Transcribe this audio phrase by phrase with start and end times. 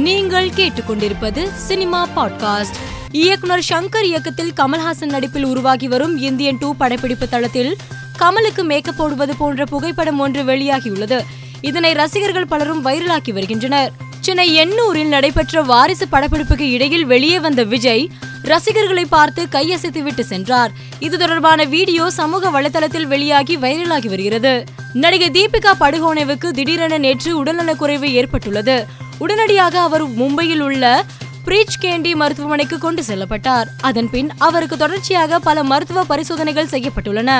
[0.00, 2.76] நீங்கள் கேட்டுக்கொண்டிருப்பது cinema podcast.
[3.10, 7.76] இயக்குனர் சங்கர் இயக்கத்தில் கமல்ஹாசன் நடிப்பில் உருவாகி வரும் இந்தியன் டூ படப்பிடிப்பு தளத்தில்
[8.18, 11.24] கமலுக்கு மேக்கப் போடுவது போன்ற புகைப்படம் ஒன்று வெளியாகியுள்ளது.
[11.60, 13.92] இதனை ரசிகர்கள் பலரும் வைரலாக்கி வருகின்றனர்.
[14.20, 18.10] சென்னை எண்ணூரில் நடைபெற்ற வாரிசு படப்பிடிப்புக்கு இடையில் வெளியே வந்த விஜய்
[18.42, 20.70] ரசிகர்களை பார்த்து கையசைத்துவிட்டு சென்றார்.
[20.98, 24.64] இது தொடர்பான வீடியோ சமூக வலைதளத்தில் வெளியாகி வைரலாகி வருகிறது.
[24.92, 28.98] நடிகை தீபிகா படுகோனேவுக்கு திடீரென நேற்று உடல்நலக்குறைவு ஏற்பட்டுள்ளது.
[29.20, 31.04] உடனடியாக அவர் மும்பையில் உள்ள
[31.44, 33.68] பிரீச் கேண்டி மருத்துவமனைக்கு கொண்டு செல்லப்பட்டார்.
[33.80, 37.30] அதன் பின் அவருக்கு தொடர்ச்சியாக பல மருத்துவ பரிசோதனைகள் செய்யப்பட்டுள்ளன.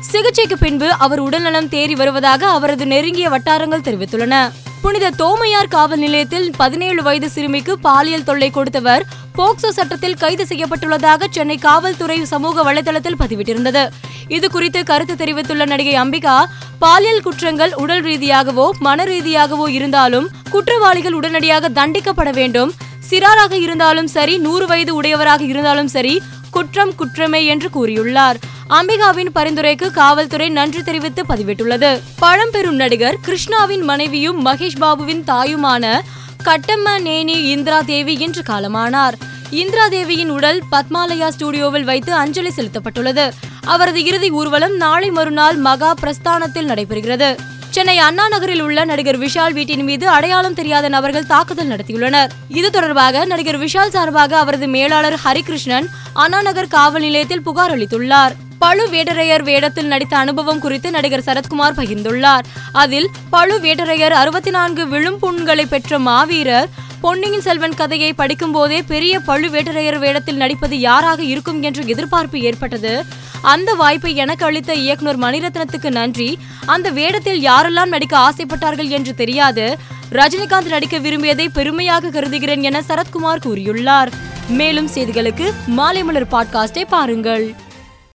[0.00, 4.36] சிகிச்சைக்கு பின்பு அவர் உடல்நலம் தேறி வருவதாக அவரது நெருங்கிய வட்டாரங்கள் தெரிவித்துள்ளன.
[4.82, 9.02] புனித தோமையார் காவல் நிலையத்தில் பதினேழு வயது சிறுமிக்கு பாலியல் தொல்லை கொடுத்தவர்
[9.38, 13.82] போக்சோ சட்டத்தில் கைது செய்யப்பட்டுள்ளதாக சென்னை காவல்துறை சமூக வலைதளத்தில் பதிவிட்டிருந்தது.
[14.28, 16.36] இது குறித்து கருத்து தெரிவித்துள்ள நடிகை அம்பிகா
[16.78, 22.72] பாலியல் குற்றங்கள் உடல் ரீதியாகவோ மன ரீதியாகவோ இருந்தாலும் குற்றவாளிகள் உடனடியாக தண்டிக்கப்பட வேண்டும்.
[23.10, 26.14] சிறாராக இருந்தாலும் சரி நூறு வயது உடையவராக இருந்தாலும் சரி
[26.50, 28.40] குற்றம் குற்றமே என்று கூறியுள்ளார்.
[28.78, 32.00] அம்பிகாவின் பரிந்துரைக்கு காவல்துறை நன்றி தெரிவித்து பதிவிட்டுள்ளது.
[32.18, 36.00] பழம்பெரும் நடிகர் கிருஷ்ணாவின் மனைவியும் மகேஷ் பாபுவின் தாயுமான
[36.44, 39.16] கட்டம்ம நேனி இந்திரா தேவி இன்று காலமானார்.
[39.50, 43.32] இந்திரா தேவியின் உடல் பத்மாலயா ஸ்டுடியோவில் வைத்து அஞ்சலி செலுத்தப்பட்டுள்ளது.
[43.64, 47.36] அவரது இறுதி ஊர்வலம் நாளை மறுநாள் மகா பிரஸ்தானத்தில் நடைபெறுகிறது.
[47.70, 52.30] சென்னை அண்ணா நகரில் உள்ள நடிகர் விஷால் வீட்டின் மீது அடையாளம் தெரியாத நபர்கள் தாக்குதல் நடத்தியுள்ளனர்.
[52.48, 58.36] இது தொடர்பாக நடிகர் விஷால் சார்பாக அவரது மேலாளர் ஹரிகிருஷ்ணன் அண்ணா நகர் காவல் நிலையத்தில் புகார் அளித்துள்ளார்.
[58.64, 62.40] பழுவேட்டரையர் வேடத்தில் நடித்த அனுபவம் குறித்து நடிகர் சரத்குமார் பகிர்ந்துள்ளார்.
[62.72, 66.68] அதில் பழுவேட்டரையர் அறுபத்தி நான்கு விழும்புண்களை பெற்ற மாவீரர்
[67.00, 73.04] பொன்னியின் செல்வன் கதையை படிக்கும் போதே பெரிய பழுவேட்டரையர் வேடத்தில் நடிப்பது யாராக இருக்கும் என்ற எதிர்பார்ப்பு ஏற்பட்டது.
[73.42, 76.38] அந்த வாய்ப்பை எனக்கு அளித்த இயக்குனர் மணிரத்னத்துக்கு நன்றி.
[76.66, 79.78] அந்த வேடத்தில் யாரெல்லாம் நடிக்க ஆசைப்பட்டார்கள் என்று தெரியாது.
[80.12, 84.12] ரஜினிகாந்த் நடிக்க விரும்பியதை பெருமையாக கருதுகிறேன் என சரத்குமார் கூறியுள்ளார்.
[84.48, 87.54] மேலும் செய்திகளுக்கு மாலை மலர் பாட்காஸ்டை பாருங்கள்.